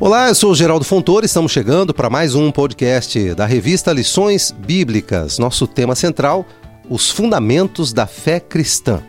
Olá, 0.00 0.28
eu 0.28 0.34
sou 0.36 0.52
o 0.52 0.54
Geraldo 0.54 0.84
Fontoura, 0.84 1.26
estamos 1.26 1.50
chegando 1.50 1.92
para 1.92 2.08
mais 2.08 2.36
um 2.36 2.52
podcast 2.52 3.34
da 3.34 3.44
revista 3.44 3.92
Lições 3.92 4.52
Bíblicas. 4.52 5.40
Nosso 5.40 5.66
tema 5.66 5.96
central, 5.96 6.46
os 6.88 7.10
fundamentos 7.10 7.92
da 7.92 8.06
fé 8.06 8.38
cristã. 8.38 9.02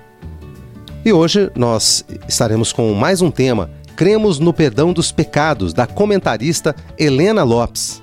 E 1.06 1.13
hoje 1.13 1.52
nós 1.56 2.03
estaremos 2.28 2.74
com 2.74 2.92
mais 2.96 3.21
um 3.21 3.29
tema, 3.29 3.70
Cremos 3.96 4.39
no 4.39 4.52
Perdão 4.52 4.92
dos 4.92 5.12
Pecados, 5.12 5.74
da 5.75 5.85
comentarista 5.85 6.75
Helena 6.97 7.44
Lopes. 7.44 8.01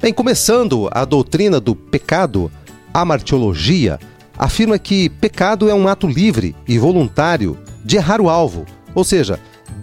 Bem, 0.00 0.14
começando 0.14 0.88
a 0.90 1.04
doutrina 1.04 1.60
do 1.60 1.76
pecado, 1.76 2.50
a 2.94 3.04
martiologia 3.04 4.00
afirma 4.38 4.78
que 4.78 5.10
pecado 5.10 5.68
é 5.68 5.74
um 5.74 5.86
ato 5.86 6.06
livre 6.06 6.56
e 6.66 6.78
voluntário 6.78 7.58
de 7.84 7.96
errar 7.96 8.22
o 8.22 8.30
alvo, 8.30 8.64
ou 8.94 9.04
seja, 9.04 9.38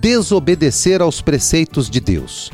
desobedecer 0.06 1.02
aos 1.02 1.20
preceitos 1.20 1.90
de 1.90 2.00
Deus. 2.00 2.52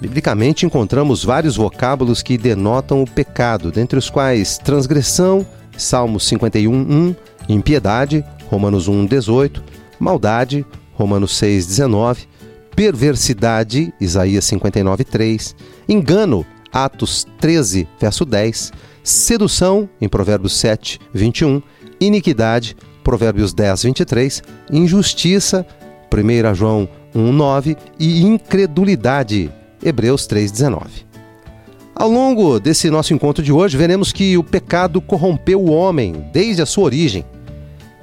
Biblicamente 0.00 0.64
encontramos 0.64 1.24
vários 1.24 1.56
vocábulos 1.56 2.22
que 2.22 2.38
denotam 2.38 3.02
o 3.02 3.10
pecado, 3.10 3.72
dentre 3.72 3.98
os 3.98 4.08
quais 4.08 4.58
transgressão, 4.58 5.44
Salmos 5.76 6.22
51:1, 6.28 7.16
impiedade, 7.48 8.24
Romanos 8.46 8.86
1:18, 8.86 9.60
maldade, 9.98 10.64
Romanos 10.92 11.32
6:19, 11.36 12.28
perversidade, 12.76 13.92
Isaías 14.00 14.44
59:3, 14.44 15.56
engano, 15.88 16.46
Atos 16.72 17.26
13, 17.40 17.88
verso 18.00 18.24
10, 18.24 18.72
sedução, 19.02 19.88
em 20.00 20.08
Provérbios 20.08 20.56
7, 20.60 21.00
21, 21.12 21.60
iniquidade, 22.00 22.76
Provérbios 23.02 23.52
10, 23.52 23.82
23, 23.82 24.42
injustiça, 24.70 25.66
1 26.18 26.54
João 26.54 26.88
1,9 27.14 27.76
e 27.98 28.22
incredulidade, 28.22 29.50
Hebreus 29.82 30.26
3,19. 30.26 31.04
Ao 31.94 32.10
longo 32.10 32.58
desse 32.58 32.90
nosso 32.90 33.14
encontro 33.14 33.42
de 33.42 33.52
hoje, 33.52 33.76
veremos 33.76 34.12
que 34.12 34.36
o 34.36 34.42
pecado 34.42 35.00
corrompeu 35.00 35.60
o 35.60 35.70
homem 35.70 36.26
desde 36.32 36.60
a 36.60 36.66
sua 36.66 36.84
origem. 36.84 37.24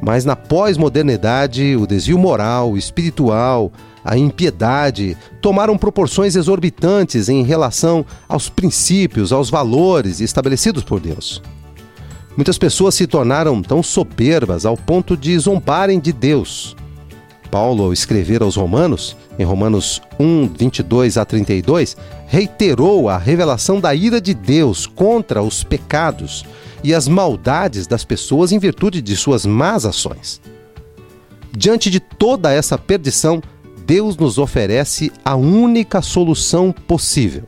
Mas 0.02 0.24
na 0.24 0.36
pós-modernidade, 0.36 1.76
o 1.76 1.86
desvio 1.86 2.18
moral, 2.18 2.78
espiritual, 2.78 3.72
a 4.04 4.18
impiedade 4.18 5.16
tomaram 5.42 5.78
proporções 5.78 6.36
exorbitantes 6.36 7.30
em 7.30 7.44
relação 7.44 8.06
aos 8.28 8.50
princípios, 8.50 9.32
aos 9.32 9.50
valores 9.50 10.22
estabelecidos 10.22 10.84
por 10.84 11.00
Deus. 11.00 11.42
Muitas 12.36 12.58
pessoas 12.58 12.96
se 12.96 13.06
tornaram 13.06 13.62
tão 13.62 13.84
soberbas 13.84 14.66
ao 14.66 14.78
ponto 14.78 15.18
de 15.18 15.38
zombarem 15.38 16.00
de 16.00 16.14
Deus, 16.14 16.76
Paulo, 17.52 17.84
ao 17.84 17.94
escrever 17.94 18.42
aos 18.42 18.56
Romanos, 18.56 19.18
em 19.38 19.44
Romanos 19.44 20.02
1, 20.18 20.54
22 20.58 21.18
a 21.18 21.26
32, 21.26 21.98
reiterou 22.26 23.10
a 23.10 23.18
revelação 23.18 23.80
da 23.80 23.94
ira 23.94 24.22
de 24.22 24.34
Deus 24.34 24.88
contra 24.88 25.44
os 25.44 25.62
pecados 25.62 26.46
e 26.82 26.94
as 26.94 27.08
maldades 27.08 27.86
das 27.86 28.06
pessoas 28.06 28.54
em 28.54 28.58
virtude 28.58 29.02
de 29.02 29.16
suas 29.18 29.46
más 29.46 29.86
ações. 29.86 30.42
Diante 31.52 31.90
de 31.90 32.00
toda 32.00 32.54
essa 32.54 32.78
perdição, 32.78 33.42
Deus 33.86 34.16
nos 34.16 34.38
oferece 34.38 35.12
a 35.24 35.36
única 35.36 36.02
solução 36.02 36.72
possível: 36.72 37.44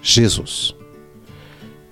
Jesus. 0.00 0.77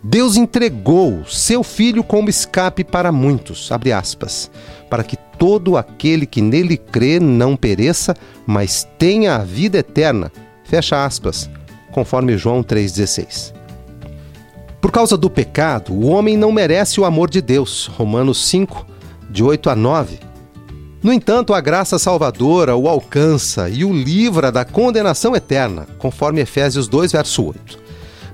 Deus 0.08 0.36
entregou 0.36 1.24
seu 1.24 1.64
filho 1.64 2.04
como 2.04 2.30
escape 2.30 2.84
para 2.84 3.10
muitos, 3.10 3.68
aspas, 3.92 4.48
para 4.88 5.02
que 5.02 5.16
todo 5.36 5.76
aquele 5.76 6.24
que 6.24 6.40
nele 6.40 6.76
crê 6.76 7.18
não 7.18 7.56
pereça, 7.56 8.14
mas 8.46 8.86
tenha 8.96 9.34
a 9.34 9.38
vida 9.38 9.78
eterna. 9.78 10.30
Fecha 10.62 11.04
aspas, 11.04 11.50
conforme 11.90 12.38
João 12.38 12.62
3,16. 12.62 13.52
Por 14.80 14.92
causa 14.92 15.16
do 15.16 15.28
pecado, 15.28 15.92
o 15.92 16.06
homem 16.06 16.36
não 16.36 16.52
merece 16.52 17.00
o 17.00 17.04
amor 17.04 17.28
de 17.28 17.42
Deus. 17.42 17.86
Romanos 17.86 18.46
5, 18.46 18.86
de 19.28 19.42
8 19.42 19.70
a 19.70 19.74
9. 19.74 20.20
No 21.02 21.12
entanto, 21.12 21.52
a 21.52 21.60
graça 21.60 21.98
salvadora 21.98 22.76
o 22.76 22.88
alcança 22.88 23.68
e 23.68 23.84
o 23.84 23.92
livra 23.92 24.52
da 24.52 24.64
condenação 24.64 25.34
eterna, 25.34 25.84
conforme 25.98 26.40
Efésios 26.40 26.86
2, 26.86 27.10
verso 27.10 27.46
8. 27.46 27.85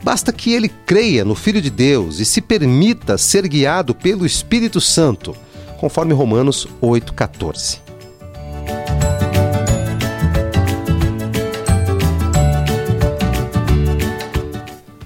Basta 0.02 0.32
que 0.32 0.52
ele 0.52 0.68
creia 0.68 1.24
no 1.24 1.34
Filho 1.34 1.62
de 1.62 1.70
Deus 1.70 2.18
e 2.18 2.24
se 2.24 2.40
permita 2.40 3.16
ser 3.16 3.46
guiado 3.46 3.94
pelo 3.94 4.26
Espírito 4.26 4.80
Santo 4.80 5.34
conforme 5.78 6.12
Romanos 6.12 6.66
8,14. 6.80 7.78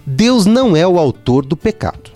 Deus 0.05 0.47
não 0.47 0.75
é 0.75 0.87
o 0.87 0.99
autor 0.99 1.45
do 1.45 1.57
pecado. 1.57 2.11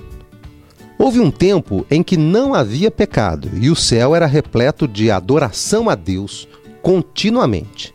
Houve 0.98 1.20
um 1.20 1.30
tempo 1.30 1.86
em 1.90 2.02
que 2.02 2.16
não 2.16 2.54
havia 2.54 2.90
pecado 2.90 3.50
e 3.54 3.70
o 3.70 3.76
céu 3.76 4.14
era 4.14 4.26
repleto 4.26 4.88
de 4.88 5.10
adoração 5.10 5.88
a 5.88 5.94
Deus 5.94 6.48
continuamente. 6.82 7.94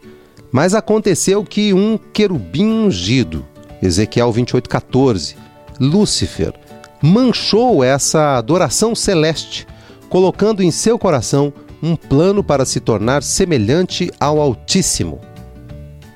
Mas 0.52 0.74
aconteceu 0.74 1.44
que 1.44 1.74
um 1.74 1.98
querubim 1.98 2.66
ungido, 2.66 3.46
Ezequiel 3.82 4.32
28,14, 4.34 5.36
Lúcifer, 5.80 6.54
manchou 7.02 7.84
essa 7.84 8.38
adoração 8.38 8.96
celeste 8.96 9.68
colocando 10.10 10.64
em 10.64 10.72
seu 10.72 10.98
coração 10.98 11.52
um 11.82 11.96
plano 11.96 12.44
para 12.44 12.66
se 12.66 12.80
tornar 12.80 13.22
semelhante 13.22 14.10
ao 14.20 14.40
Altíssimo. 14.40 15.20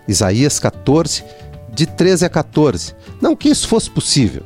Isaías 0.07 0.59
14, 0.59 1.23
de 1.73 1.85
13 1.85 2.25
a 2.25 2.29
14. 2.29 2.95
Não 3.21 3.35
que 3.35 3.49
isso 3.49 3.67
fosse 3.67 3.89
possível. 3.89 4.43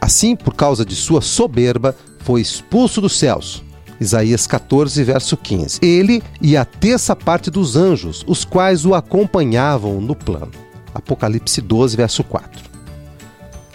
Assim, 0.00 0.36
por 0.36 0.54
causa 0.54 0.84
de 0.84 0.94
sua 0.94 1.22
soberba, 1.22 1.94
foi 2.18 2.40
expulso 2.40 3.00
dos 3.00 3.16
céus. 3.16 3.62
Isaías 4.00 4.46
14, 4.46 5.02
verso 5.04 5.36
15. 5.36 5.78
Ele 5.80 6.22
e 6.42 6.56
a 6.56 6.64
terça 6.64 7.16
parte 7.16 7.50
dos 7.50 7.76
anjos, 7.76 8.24
os 8.26 8.44
quais 8.44 8.84
o 8.84 8.94
acompanhavam 8.94 10.00
no 10.00 10.14
plano. 10.14 10.50
Apocalipse 10.96 11.60
12, 11.60 11.96
verso 11.96 12.24
4. 12.24 12.64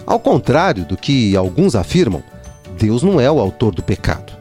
Ao 0.05 0.19
contrário 0.19 0.85
do 0.85 0.97
que 0.97 1.35
alguns 1.35 1.75
afirmam, 1.75 2.23
Deus 2.77 3.03
não 3.03 3.19
é 3.19 3.29
o 3.31 3.39
autor 3.39 3.73
do 3.73 3.83
pecado. 3.83 4.33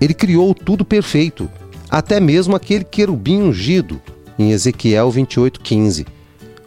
Ele 0.00 0.14
criou 0.14 0.54
tudo 0.54 0.84
perfeito, 0.84 1.50
até 1.90 2.18
mesmo 2.18 2.56
aquele 2.56 2.84
querubim 2.84 3.42
ungido, 3.42 4.00
em 4.38 4.50
Ezequiel 4.50 5.10
28:15. 5.10 6.06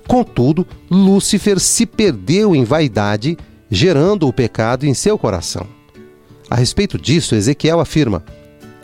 Contudo, 0.08 0.66
Lúcifer 0.90 1.60
se 1.60 1.86
perdeu 1.86 2.56
em 2.56 2.64
vaidade, 2.64 3.38
gerando 3.70 4.28
o 4.28 4.34
pecado 4.34 4.86
em 4.86 4.94
seu 4.94 5.18
coração. 5.18 5.68
A 6.50 6.56
respeito 6.56 6.98
disso, 6.98 7.36
Ezequiel 7.36 7.80
afirma: 7.80 8.24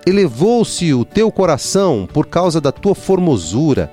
Elevou-se 0.06 0.94
o 0.94 1.04
teu 1.04 1.32
coração 1.32 2.08
por 2.12 2.28
causa 2.28 2.62
da 2.62 2.72
tua 2.72 2.94
formosura, 2.94 3.92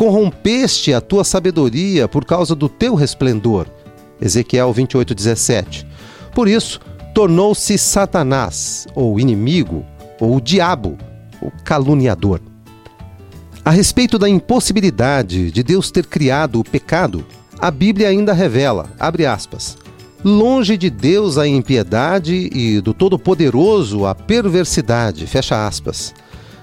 corrompeste 0.00 0.94
a 0.94 1.00
tua 1.02 1.24
sabedoria 1.24 2.08
por 2.08 2.24
causa 2.24 2.54
do 2.54 2.70
teu 2.70 2.94
resplendor. 2.94 3.66
Ezequiel 4.18 4.72
28:17. 4.72 5.86
Por 6.34 6.48
isso, 6.48 6.80
tornou-se 7.14 7.76
Satanás, 7.76 8.86
ou 8.94 9.20
inimigo, 9.20 9.84
ou 10.18 10.36
o 10.36 10.40
diabo, 10.40 10.96
o 11.42 11.50
caluniador. 11.64 12.40
A 13.62 13.70
respeito 13.70 14.18
da 14.18 14.26
impossibilidade 14.26 15.50
de 15.50 15.62
Deus 15.62 15.90
ter 15.90 16.06
criado 16.06 16.60
o 16.60 16.64
pecado, 16.64 17.22
a 17.58 17.70
Bíblia 17.70 18.08
ainda 18.08 18.32
revela, 18.32 18.88
abre 18.98 19.26
aspas, 19.26 19.76
longe 20.24 20.78
de 20.78 20.88
Deus 20.88 21.36
a 21.36 21.46
impiedade 21.46 22.48
e 22.54 22.80
do 22.80 22.94
Todo-Poderoso 22.94 24.06
a 24.06 24.14
perversidade, 24.14 25.26
fecha 25.26 25.66
aspas. 25.66 26.14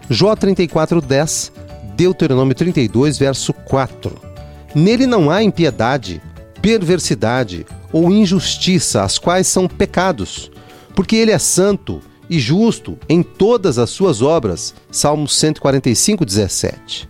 Jó 0.10 0.36
34:10, 0.36 1.52
Deuteronômio 1.98 2.54
32, 2.54 3.18
verso 3.18 3.52
4. 3.52 4.16
Nele 4.76 5.08
não 5.08 5.32
há 5.32 5.42
impiedade, 5.42 6.22
perversidade 6.62 7.66
ou 7.92 8.12
injustiça, 8.12 9.02
as 9.02 9.18
quais 9.18 9.48
são 9.48 9.68
pecados, 9.68 10.52
porque 10.96 11.16
ele 11.16 11.32
é 11.32 11.40
santo 11.40 12.00
e 12.30 12.38
justo 12.38 13.00
em 13.10 13.24
todas 13.24 13.80
as 13.80 13.90
suas 13.90 14.22
obras. 14.22 14.76
Salmos 14.92 15.36
145, 15.38 16.24
17. 16.24 17.10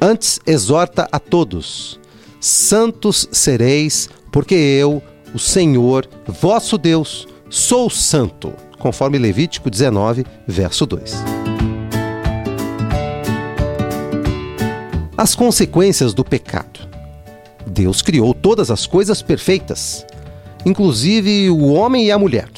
Antes 0.00 0.38
exorta 0.46 1.08
a 1.10 1.18
todos: 1.18 1.98
Santos 2.40 3.28
sereis, 3.32 4.08
porque 4.30 4.54
eu, 4.54 5.02
o 5.34 5.38
Senhor, 5.38 6.08
vosso 6.28 6.78
Deus, 6.78 7.26
sou 7.50 7.90
santo, 7.90 8.52
conforme 8.78 9.18
Levítico 9.18 9.68
19, 9.68 10.24
verso 10.46 10.86
2. 10.86 11.51
As 15.16 15.34
consequências 15.34 16.14
do 16.14 16.24
pecado. 16.24 16.88
Deus 17.66 18.00
criou 18.00 18.32
todas 18.32 18.70
as 18.70 18.86
coisas 18.86 19.20
perfeitas, 19.20 20.06
inclusive 20.64 21.50
o 21.50 21.66
homem 21.72 22.06
e 22.06 22.10
a 22.10 22.18
mulher. 22.18 22.48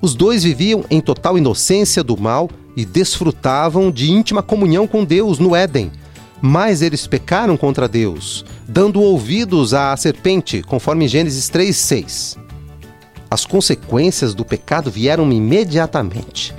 Os 0.00 0.12
dois 0.14 0.42
viviam 0.42 0.84
em 0.90 1.00
total 1.00 1.38
inocência 1.38 2.02
do 2.02 2.20
mal 2.20 2.50
e 2.76 2.84
desfrutavam 2.84 3.88
de 3.88 4.10
íntima 4.10 4.42
comunhão 4.42 4.84
com 4.86 5.04
Deus 5.04 5.38
no 5.38 5.54
Éden, 5.54 5.92
mais 6.40 6.82
eles 6.82 7.06
pecaram 7.06 7.56
contra 7.56 7.86
Deus, 7.86 8.44
dando 8.66 9.00
ouvidos 9.00 9.72
à 9.72 9.96
serpente, 9.96 10.60
conforme 10.60 11.06
Gênesis 11.06 11.48
3:6. 11.48 12.36
As 13.30 13.46
consequências 13.46 14.34
do 14.34 14.44
pecado 14.44 14.90
vieram 14.90 15.30
imediatamente. 15.30 16.52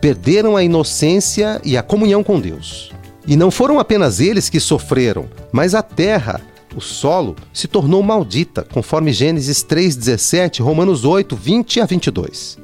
Perderam 0.00 0.56
a 0.56 0.64
inocência 0.64 1.60
e 1.64 1.76
a 1.76 1.82
comunhão 1.82 2.24
com 2.24 2.40
Deus. 2.40 2.90
E 3.30 3.36
não 3.36 3.48
foram 3.48 3.78
apenas 3.78 4.18
eles 4.18 4.48
que 4.48 4.58
sofreram, 4.58 5.28
mas 5.52 5.72
a 5.72 5.84
terra, 5.84 6.40
o 6.74 6.80
solo, 6.80 7.36
se 7.52 7.68
tornou 7.68 8.02
maldita, 8.02 8.66
conforme 8.72 9.12
Gênesis 9.12 9.62
3:17, 9.62 10.60
Romanos 10.60 11.04
8, 11.04 11.36
20 11.36 11.80
a 11.80 11.86
22. 11.86 12.58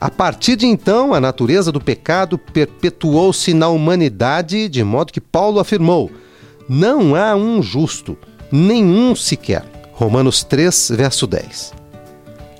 A 0.00 0.08
partir 0.08 0.54
de 0.54 0.64
então, 0.64 1.12
a 1.12 1.20
natureza 1.20 1.72
do 1.72 1.80
pecado 1.80 2.38
perpetuou-se 2.38 3.52
na 3.52 3.68
humanidade, 3.68 4.68
de 4.68 4.84
modo 4.84 5.12
que 5.12 5.20
Paulo 5.20 5.58
afirmou: 5.58 6.08
não 6.68 7.16
há 7.16 7.34
um 7.34 7.60
justo, 7.60 8.16
nenhum 8.52 9.16
sequer. 9.16 9.64
Romanos 9.94 10.44
3, 10.44 10.92
verso 10.94 11.26
10. 11.26 11.72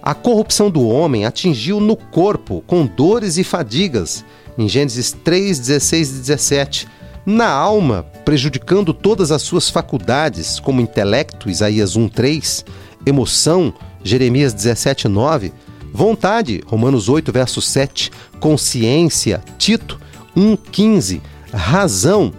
A 0.03 0.15
corrupção 0.15 0.69
do 0.69 0.85
homem 0.89 1.25
atingiu 1.25 1.79
no 1.79 1.95
corpo, 1.95 2.65
com 2.67 2.85
dores 2.85 3.39
e 3.39 3.45
fadigas, 3.45 4.25
em 4.59 4.69
Gênesis 4.69 5.13
3, 5.13 5.61
16 5.61 6.09
e 6.09 6.13
17. 6.15 6.89
Na 7.27 7.49
alma, 7.49 8.05
prejudicando 8.25 8.93
todas 8.93 9.33
as 9.33 9.43
suas 9.43 9.71
faculdades, 9.71 10.61
como 10.61 10.81
intelecto, 10.81 11.49
Isaías 11.49 11.97
1, 11.97 12.09
3, 12.09 12.65
emoção, 13.07 13.73
Jeremias 14.03 14.53
17, 14.53 15.09
9 15.09 15.53
Vontade, 15.95 16.61
Romanos 16.67 17.09
8, 17.09 17.31
verso 17.31 17.63
7. 17.63 18.11
Consciência, 18.41 19.41
Tito 19.57 20.01
1,15. 20.37 21.21
Razão, 21.53 22.33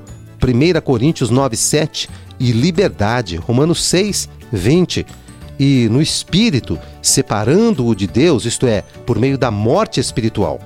1 0.44 0.82
Coríntios 0.82 1.30
9, 1.30 1.56
7. 1.56 2.10
E 2.38 2.52
liberdade, 2.52 3.38
Romanos 3.38 3.82
6, 3.86 4.28
20. 4.52 5.06
E 5.58 5.88
no 5.90 6.02
espírito, 6.02 6.78
separando-o 7.02 7.96
de 7.96 8.08
Deus, 8.08 8.44
isto 8.44 8.68
é, 8.68 8.82
por 9.06 9.18
meio 9.18 9.38
da 9.38 9.50
morte 9.50 10.02
espiritual. 10.02 10.60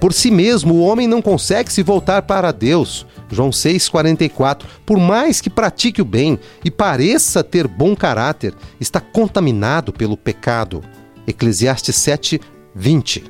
Por 0.00 0.14
si 0.14 0.30
mesmo, 0.30 0.74
o 0.74 0.80
homem 0.80 1.06
não 1.06 1.20
consegue 1.20 1.70
se 1.70 1.82
voltar 1.82 2.22
para 2.22 2.50
Deus. 2.52 3.06
João 3.30 3.50
6,44. 3.50 4.62
Por 4.86 4.98
mais 4.98 5.40
que 5.40 5.50
pratique 5.50 6.00
o 6.00 6.04
bem 6.04 6.38
e 6.64 6.70
pareça 6.70 7.44
ter 7.44 7.68
bom 7.68 7.94
caráter, 7.94 8.54
está 8.80 8.98
contaminado 9.00 9.92
pelo 9.92 10.16
pecado. 10.16 10.82
Eclesiastes 11.26 11.96
7, 11.96 12.40
20. 12.74 13.24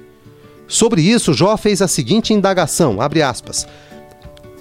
Sobre 0.68 1.02
isso, 1.02 1.34
Jó 1.34 1.56
fez 1.56 1.82
a 1.82 1.88
seguinte 1.88 2.32
indagação, 2.32 3.00
abre 3.00 3.20
aspas, 3.22 3.66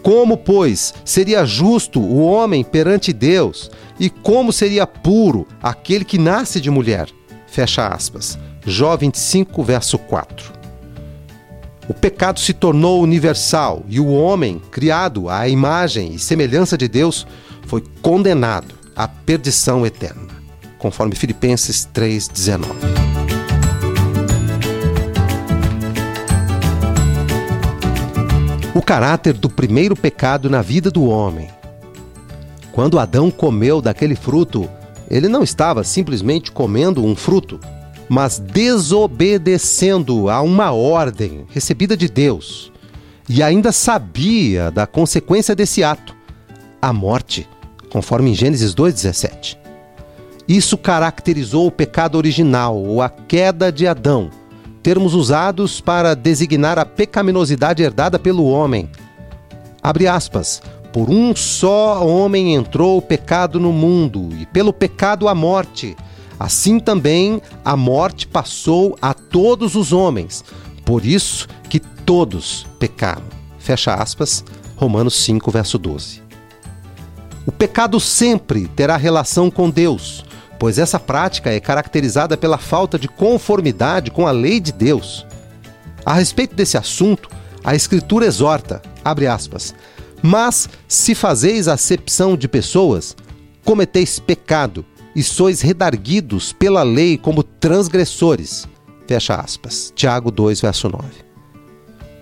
como, 0.02 0.38
pois, 0.38 0.94
seria 1.06 1.46
justo 1.46 2.00
o 2.00 2.24
homem 2.24 2.64
perante 2.64 3.14
Deus, 3.14 3.70
e 4.00 4.10
como 4.10 4.52
seria 4.52 4.88
puro 4.88 5.46
aquele 5.62 6.04
que 6.04 6.18
nasce 6.18 6.60
de 6.60 6.72
mulher? 6.72 7.10
Fecha 7.46 7.88
aspas. 7.88 8.40
Jó 8.66 8.96
25, 8.98 9.62
verso 9.64 9.98
4. 10.00 10.59
O 11.90 11.94
pecado 11.94 12.40
se 12.40 12.54
tornou 12.54 13.02
universal 13.02 13.84
e 13.90 14.00
o 14.00 14.14
homem, 14.14 14.62
criado 14.70 15.28
à 15.28 15.50
imagem 15.50 16.14
e 16.14 16.20
semelhança 16.20 16.78
de 16.78 16.88
Deus, 16.88 17.26
foi 17.66 17.84
condenado 18.00 18.76
à 18.96 19.08
perdição 19.08 19.84
eterna, 19.84 20.28
conforme 20.78 21.16
Filipenses 21.16 21.90
3,19. 21.92 23.10
o 28.76 28.82
caráter 28.82 29.34
do 29.34 29.50
primeiro 29.50 29.94
pecado 29.94 30.50
na 30.50 30.62
vida 30.62 30.90
do 30.90 31.04
homem. 31.04 31.50
Quando 32.72 32.98
Adão 32.98 33.30
comeu 33.30 33.82
daquele 33.82 34.16
fruto, 34.16 34.70
ele 35.10 35.28
não 35.28 35.44
estava 35.44 35.84
simplesmente 35.84 36.50
comendo 36.50 37.04
um 37.04 37.14
fruto, 37.14 37.60
mas 38.10 38.40
desobedecendo 38.40 40.30
a 40.30 40.42
uma 40.42 40.72
ordem 40.72 41.46
recebida 41.50 41.96
de 41.96 42.10
Deus. 42.10 42.72
E 43.30 43.44
ainda 43.44 43.72
sabia 43.72 44.72
da 44.72 44.88
consequência 44.88 45.56
desse 45.56 45.84
ato, 45.84 46.16
a 46.82 46.92
morte, 46.92 47.48
conforme 47.92 48.32
em 48.32 48.34
Gênesis 48.34 48.74
2,17. 48.74 49.58
Isso 50.48 50.76
caracterizou 50.80 51.68
o 51.68 51.72
pecado 51.72 52.18
original, 52.18 52.76
ou 52.76 53.04
a 53.04 53.10
queda 53.10 53.72
de 53.72 53.86
Adão, 53.86 54.32
termos 54.82 55.14
usados 55.14 55.80
para 55.80 56.16
designar 56.16 56.80
a 56.80 56.86
pecaminosidade 56.86 57.84
herdada 57.84 58.18
pelo 58.18 58.46
homem. 58.48 58.90
Abre 59.84 60.08
aspas. 60.08 60.60
Por 60.92 61.12
um 61.12 61.36
só 61.36 62.04
homem 62.04 62.56
entrou 62.56 62.98
o 62.98 63.02
pecado 63.02 63.60
no 63.60 63.72
mundo, 63.72 64.30
e 64.40 64.48
pelo 64.48 64.74
pecado 64.74 65.28
a 65.28 65.36
morte. 65.36 65.96
Assim 66.40 66.80
também 66.80 67.42
a 67.66 67.76
morte 67.76 68.26
passou 68.26 68.98
a 69.02 69.14
todos 69.14 69.76
os 69.76 69.92
homens. 69.92 70.44
Por 70.86 71.06
isso 71.06 71.48
que 71.70 71.80
todos 71.80 72.66
pecaram. 72.80 73.24
Fecha 73.60 73.94
aspas, 73.94 74.44
Romanos 74.78 75.16
5, 75.16 75.52
verso 75.52 75.78
12. 75.78 76.24
O 77.46 77.52
pecado 77.52 78.00
sempre 78.00 78.68
terá 78.70 78.96
relação 78.96 79.52
com 79.52 79.70
Deus 79.70 80.24
pois 80.60 80.78
essa 80.78 81.00
prática 81.00 81.50
é 81.50 81.60
caracterizada 81.60 82.36
pela 82.36 82.58
falta 82.58 83.00
de 83.00 83.08
conformidade 83.08 84.12
com 84.12 84.28
a 84.28 84.32
lei 84.32 84.60
de 84.60 84.74
Deus. 84.74 85.26
A 86.06 86.14
respeito 86.14 86.54
desse 86.54 86.78
assunto, 86.78 87.30
a 87.64 87.74
Escritura 87.74 88.26
exorta, 88.26 88.82
abre 89.04 89.26
aspas, 89.26 89.74
mas 90.22 90.68
se 90.86 91.16
fazeis 91.16 91.70
acepção 91.70 92.36
de 92.36 92.50
pessoas, 92.50 93.16
cometeis 93.64 94.20
pecado 94.20 94.86
e 95.19 95.24
sois 95.24 95.60
redarguidos 95.60 96.54
pela 96.54 96.81
lei 96.81 97.18
como 97.18 97.44
transgressores. 97.44 98.66
Fecha 99.06 99.36
aspas. 99.36 99.92
Tiago 99.94 100.31
2, 100.31 100.62
verso 100.62 100.88
9. 100.88 101.07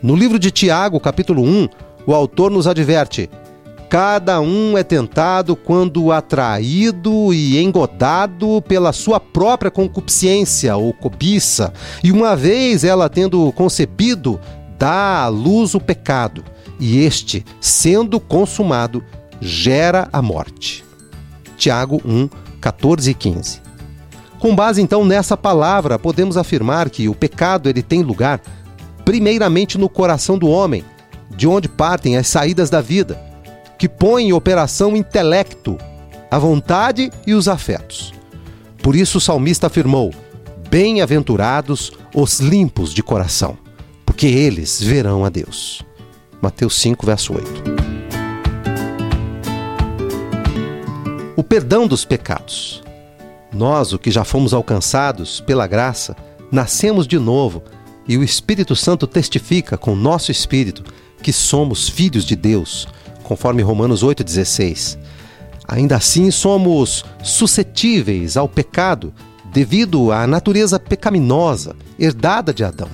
No 0.01 0.15
livro 0.15 0.39
de 0.39 0.49
Tiago, 0.49 0.99
capítulo 0.99 1.43
1, 1.43 1.67
o 2.07 2.15
autor 2.15 2.49
nos 2.49 2.65
adverte: 2.65 3.29
Cada 3.87 4.41
um 4.41 4.75
é 4.75 4.81
tentado 4.81 5.55
quando 5.55 6.11
atraído 6.11 7.31
e 7.31 7.61
engodado 7.61 8.63
pela 8.67 8.91
sua 8.91 9.19
própria 9.19 9.69
concupiscência 9.69 10.75
ou 10.75 10.91
cobiça, 10.91 11.71
e 12.03 12.11
uma 12.11 12.35
vez 12.35 12.83
ela 12.83 13.07
tendo 13.07 13.51
concebido, 13.51 14.39
dá 14.75 15.21
à 15.21 15.27
luz 15.27 15.75
o 15.75 15.79
pecado, 15.79 16.43
e 16.79 16.97
este, 16.97 17.45
sendo 17.61 18.19
consumado, 18.19 19.03
gera 19.39 20.09
a 20.11 20.19
morte. 20.19 20.83
Tiago 21.57 22.01
1, 22.03 22.46
14 22.61 23.11
e 23.11 23.13
15. 23.13 23.61
Com 24.39 24.55
base 24.55 24.81
então 24.81 25.03
nessa 25.03 25.35
palavra, 25.35 25.97
podemos 25.97 26.37
afirmar 26.37 26.89
que 26.89 27.09
o 27.09 27.15
pecado 27.15 27.69
ele 27.69 27.81
tem 27.81 28.03
lugar 28.03 28.41
primeiramente 29.03 29.77
no 29.77 29.89
coração 29.89 30.37
do 30.37 30.47
homem, 30.47 30.83
de 31.35 31.47
onde 31.47 31.67
partem 31.67 32.17
as 32.17 32.27
saídas 32.27 32.69
da 32.69 32.81
vida 32.81 33.27
que 33.77 33.87
põe 33.87 34.25
em 34.25 34.33
operação 34.33 34.93
o 34.93 34.97
intelecto, 34.97 35.77
a 36.31 36.39
vontade 36.39 37.11
e 37.25 37.33
os 37.33 37.47
afetos. 37.47 38.13
Por 38.81 38.95
isso 38.95 39.19
o 39.19 39.21
salmista 39.21 39.67
afirmou: 39.67 40.13
Bem-aventurados 40.69 41.91
os 42.13 42.39
limpos 42.39 42.93
de 42.93 43.03
coração, 43.03 43.57
porque 44.05 44.27
eles 44.27 44.81
verão 44.81 45.23
a 45.23 45.29
Deus. 45.29 45.83
Mateus 46.41 46.75
5, 46.79 47.05
verso 47.05 47.33
8. 47.33 47.76
O 51.37 51.43
perdão 51.43 51.85
dos 51.85 52.03
pecados. 52.03 52.81
Nós, 53.53 53.93
o 53.93 53.99
que 53.99 54.09
já 54.09 54.23
fomos 54.23 54.55
alcançados 54.55 55.39
pela 55.39 55.67
graça, 55.67 56.15
nascemos 56.51 57.05
de 57.07 57.19
novo 57.19 57.61
e 58.07 58.17
o 58.17 58.23
Espírito 58.23 58.75
Santo 58.75 59.05
testifica 59.05 59.77
com 59.77 59.95
nosso 59.95 60.31
espírito 60.31 60.83
que 61.21 61.31
somos 61.31 61.87
filhos 61.87 62.25
de 62.25 62.35
Deus 62.35 62.87
conforme 63.23 63.61
Romanos 63.61 64.03
8,16. 64.03 64.97
Ainda 65.67 65.97
assim, 65.97 66.31
somos 66.31 67.05
suscetíveis 67.21 68.35
ao 68.35 68.49
pecado 68.49 69.13
devido 69.53 70.11
à 70.11 70.25
natureza 70.25 70.79
pecaminosa 70.79 71.75
herdada 71.99 72.51
de 72.51 72.63
Adão. 72.63 72.89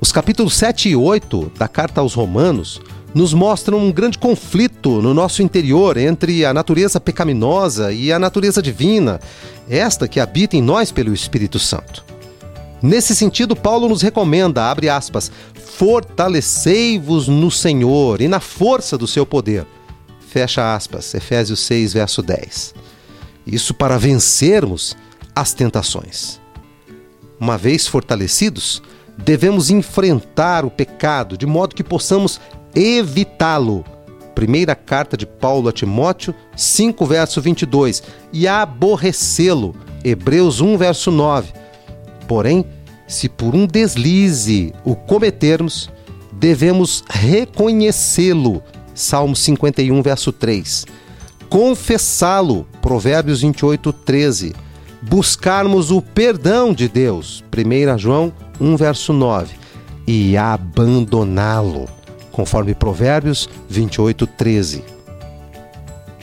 Os 0.00 0.10
capítulos 0.10 0.54
7 0.54 0.88
e 0.88 0.96
8 0.96 1.52
da 1.58 1.68
carta 1.68 2.00
aos 2.00 2.14
Romanos 2.14 2.80
nos 3.14 3.34
mostram 3.34 3.78
um 3.78 3.90
grande 3.90 4.18
conflito 4.18 5.02
no 5.02 5.12
nosso 5.12 5.42
interior 5.42 5.96
entre 5.96 6.44
a 6.44 6.54
natureza 6.54 7.00
pecaminosa 7.00 7.92
e 7.92 8.12
a 8.12 8.18
natureza 8.18 8.62
divina, 8.62 9.20
esta 9.68 10.06
que 10.06 10.20
habita 10.20 10.56
em 10.56 10.62
nós 10.62 10.92
pelo 10.92 11.12
Espírito 11.12 11.58
Santo. 11.58 12.04
Nesse 12.82 13.14
sentido, 13.14 13.54
Paulo 13.54 13.88
nos 13.88 14.00
recomenda, 14.00 14.70
abre 14.70 14.88
aspas, 14.88 15.30
fortalecei-vos 15.54 17.28
no 17.28 17.50
Senhor 17.50 18.20
e 18.20 18.28
na 18.28 18.40
força 18.40 18.96
do 18.96 19.06
seu 19.06 19.26
poder. 19.26 19.66
Fecha 20.28 20.74
aspas, 20.74 21.12
Efésios 21.14 21.60
6, 21.60 21.92
verso 21.92 22.22
10. 22.22 22.74
Isso 23.46 23.74
para 23.74 23.98
vencermos 23.98 24.96
as 25.34 25.52
tentações. 25.52 26.40
Uma 27.38 27.58
vez 27.58 27.86
fortalecidos, 27.86 28.82
devemos 29.18 29.70
enfrentar 29.70 30.64
o 30.64 30.70
pecado 30.70 31.36
de 31.36 31.46
modo 31.46 31.74
que 31.74 31.84
possamos 31.84 32.40
evitá-lo, 32.74 33.84
Primeira 34.34 34.74
carta 34.74 35.16
de 35.16 35.26
Paulo 35.26 35.68
a 35.68 35.72
Timóteo, 35.72 36.34
5 36.56 37.04
verso 37.04 37.42
22, 37.42 38.02
e 38.32 38.48
aborrecê-lo, 38.48 39.74
Hebreus 40.02 40.62
1 40.62 40.78
verso 40.78 41.10
9. 41.10 41.52
Porém, 42.26 42.64
se 43.06 43.28
por 43.28 43.54
um 43.54 43.66
deslize 43.66 44.72
o 44.84 44.94
cometermos, 44.94 45.90
devemos 46.32 47.04
reconhecê-lo, 47.10 48.62
Salmo 48.94 49.36
51 49.36 50.00
verso 50.00 50.32
3. 50.32 50.86
Confessá-lo, 51.50 52.66
Provérbios 52.80 53.42
28, 53.42 53.92
13. 53.92 54.54
Buscarmos 55.02 55.90
o 55.90 56.00
perdão 56.00 56.72
de 56.72 56.88
Deus, 56.88 57.44
1 57.52 57.98
João 57.98 58.32
1 58.60 58.76
verso 58.76 59.12
9. 59.12 59.54
E 60.06 60.36
abandoná-lo, 60.36 61.88
conforme 62.40 62.74
Provérbios 62.74 63.50
28, 63.68 64.26
13. 64.26 64.82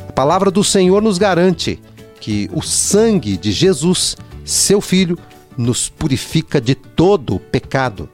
A 0.10 0.12
palavra 0.14 0.50
do 0.50 0.64
Senhor 0.64 1.00
nos 1.00 1.20
garante 1.20 1.80
que 2.20 2.50
o 2.52 2.64
sangue 2.64 3.38
de 3.38 3.52
Jesus, 3.52 4.18
seu 4.44 4.82
Filho, 4.82 5.16
nos 5.56 5.90
purifica 5.90 6.60
de 6.60 6.74
todo 6.74 7.36
o 7.36 7.40
pecado, 7.40 8.10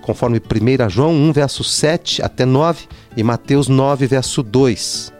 conforme 0.00 0.38
1 0.38 0.88
João 0.88 1.12
1, 1.12 1.32
verso 1.32 1.62
7 1.62 2.22
até 2.22 2.46
9 2.46 2.86
e 3.14 3.22
Mateus 3.22 3.68
9, 3.68 4.06
verso 4.06 4.42
2. 4.42 5.12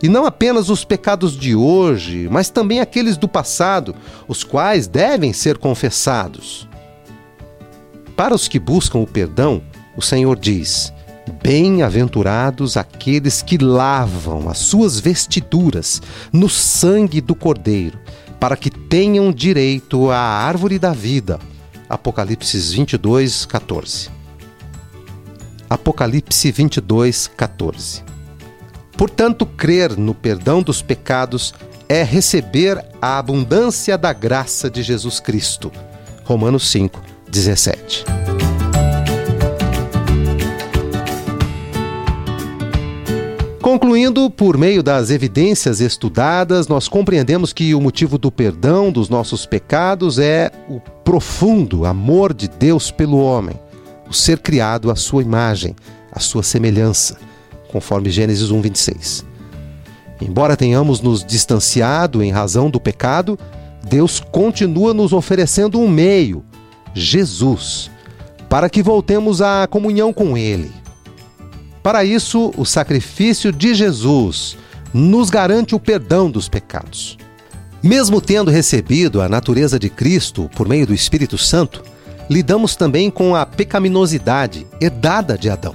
E 0.00 0.08
não 0.08 0.26
apenas 0.26 0.70
os 0.70 0.84
pecados 0.84 1.36
de 1.36 1.56
hoje, 1.56 2.28
mas 2.30 2.50
também 2.50 2.78
aqueles 2.78 3.16
do 3.16 3.26
passado, 3.26 3.96
os 4.28 4.44
quais 4.44 4.86
devem 4.86 5.32
ser 5.32 5.58
confessados. 5.58 6.68
Para 8.16 8.32
os 8.32 8.46
que 8.46 8.60
buscam 8.60 9.00
o 9.00 9.06
perdão, 9.08 9.60
o 9.96 10.00
Senhor 10.00 10.38
diz: 10.38 10.92
Bem-aventurados 11.48 12.76
aqueles 12.76 13.40
que 13.40 13.56
lavam 13.56 14.50
as 14.50 14.58
suas 14.58 15.00
vestiduras 15.00 16.02
no 16.30 16.46
sangue 16.46 17.22
do 17.22 17.34
Cordeiro, 17.34 17.98
para 18.38 18.54
que 18.54 18.68
tenham 18.68 19.32
direito 19.32 20.10
à 20.10 20.18
árvore 20.18 20.78
da 20.78 20.92
vida. 20.92 21.38
Apocalipse 21.88 22.58
22, 22.58 23.46
14. 23.46 24.10
Apocalipse 25.70 26.52
22, 26.52 27.28
14. 27.28 28.04
Portanto, 28.94 29.46
crer 29.46 29.96
no 29.96 30.12
perdão 30.12 30.62
dos 30.62 30.82
pecados 30.82 31.54
é 31.88 32.02
receber 32.02 32.84
a 33.00 33.18
abundância 33.18 33.96
da 33.96 34.12
graça 34.12 34.68
de 34.68 34.82
Jesus 34.82 35.18
Cristo. 35.18 35.72
Romanos 36.26 36.70
5, 36.70 37.02
17. 37.30 38.17
Concluindo, 43.68 44.30
por 44.30 44.56
meio 44.56 44.82
das 44.82 45.10
evidências 45.10 45.78
estudadas, 45.78 46.68
nós 46.68 46.88
compreendemos 46.88 47.52
que 47.52 47.74
o 47.74 47.80
motivo 47.82 48.16
do 48.16 48.32
perdão 48.32 48.90
dos 48.90 49.10
nossos 49.10 49.44
pecados 49.44 50.18
é 50.18 50.50
o 50.70 50.80
profundo 50.80 51.84
amor 51.84 52.32
de 52.32 52.48
Deus 52.48 52.90
pelo 52.90 53.18
homem, 53.18 53.54
o 54.08 54.14
ser 54.14 54.38
criado 54.38 54.90
à 54.90 54.96
sua 54.96 55.20
imagem, 55.20 55.76
à 56.10 56.18
sua 56.18 56.42
semelhança, 56.42 57.18
conforme 57.70 58.08
Gênesis 58.08 58.50
1:26. 58.50 59.22
Embora 60.18 60.56
tenhamos 60.56 61.02
nos 61.02 61.22
distanciado 61.22 62.22
em 62.22 62.32
razão 62.32 62.70
do 62.70 62.80
pecado, 62.80 63.38
Deus 63.86 64.18
continua 64.18 64.94
nos 64.94 65.12
oferecendo 65.12 65.78
um 65.78 65.86
meio, 65.86 66.42
Jesus, 66.94 67.90
para 68.48 68.70
que 68.70 68.82
voltemos 68.82 69.42
à 69.42 69.66
comunhão 69.66 70.10
com 70.10 70.38
ele. 70.38 70.77
Para 71.88 72.04
isso, 72.04 72.52
o 72.54 72.66
sacrifício 72.66 73.50
de 73.50 73.72
Jesus 73.72 74.58
nos 74.92 75.30
garante 75.30 75.74
o 75.74 75.80
perdão 75.80 76.30
dos 76.30 76.46
pecados. 76.46 77.16
Mesmo 77.82 78.20
tendo 78.20 78.50
recebido 78.50 79.22
a 79.22 79.28
natureza 79.28 79.78
de 79.78 79.88
Cristo 79.88 80.50
por 80.54 80.68
meio 80.68 80.86
do 80.86 80.92
Espírito 80.92 81.38
Santo, 81.38 81.82
lidamos 82.28 82.76
também 82.76 83.10
com 83.10 83.34
a 83.34 83.46
pecaminosidade 83.46 84.66
herdada 84.78 85.38
de 85.38 85.48
Adão. 85.48 85.74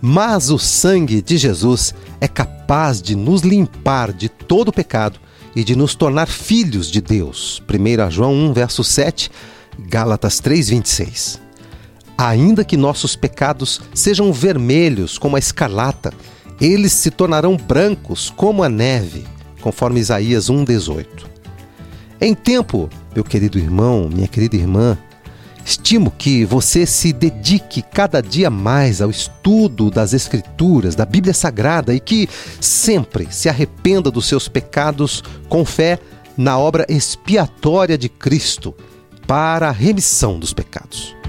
Mas 0.00 0.48
o 0.48 0.60
sangue 0.60 1.20
de 1.20 1.36
Jesus 1.36 1.92
é 2.20 2.28
capaz 2.28 3.02
de 3.02 3.16
nos 3.16 3.42
limpar 3.42 4.12
de 4.12 4.28
todo 4.28 4.72
pecado 4.72 5.18
e 5.56 5.64
de 5.64 5.74
nos 5.74 5.96
tornar 5.96 6.28
filhos 6.28 6.88
de 6.88 7.00
Deus. 7.00 7.60
1 7.68 8.12
João 8.12 8.32
1, 8.32 8.52
verso 8.52 8.84
7, 8.84 9.28
Gálatas 9.88 10.38
3, 10.38 10.68
26. 10.68 11.41
Ainda 12.22 12.64
que 12.64 12.76
nossos 12.76 13.16
pecados 13.16 13.80
sejam 13.92 14.32
vermelhos 14.32 15.18
como 15.18 15.34
a 15.34 15.40
escarlata, 15.40 16.12
eles 16.60 16.92
se 16.92 17.10
tornarão 17.10 17.56
brancos 17.56 18.30
como 18.30 18.62
a 18.62 18.68
neve, 18.68 19.24
conforme 19.60 19.98
Isaías 19.98 20.48
1,18. 20.48 21.04
Em 22.20 22.32
tempo, 22.32 22.88
meu 23.12 23.24
querido 23.24 23.58
irmão, 23.58 24.08
minha 24.08 24.28
querida 24.28 24.54
irmã, 24.54 24.96
estimo 25.64 26.12
que 26.12 26.44
você 26.44 26.86
se 26.86 27.12
dedique 27.12 27.82
cada 27.82 28.20
dia 28.20 28.48
mais 28.48 29.02
ao 29.02 29.10
estudo 29.10 29.90
das 29.90 30.12
Escrituras, 30.12 30.94
da 30.94 31.04
Bíblia 31.04 31.34
Sagrada 31.34 31.92
e 31.92 31.98
que 31.98 32.28
sempre 32.60 33.26
se 33.32 33.48
arrependa 33.48 34.12
dos 34.12 34.26
seus 34.26 34.46
pecados 34.46 35.24
com 35.48 35.64
fé 35.64 35.98
na 36.36 36.56
obra 36.56 36.86
expiatória 36.88 37.98
de 37.98 38.08
Cristo 38.08 38.72
para 39.26 39.70
a 39.70 39.72
remissão 39.72 40.38
dos 40.38 40.52
pecados. 40.52 41.20